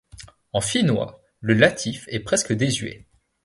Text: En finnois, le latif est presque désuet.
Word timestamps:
En 0.51 0.61
finnois, 0.61 1.21
le 1.41 1.53
latif 1.53 2.05
est 2.07 2.21
presque 2.21 2.53
désuet. 2.53 3.05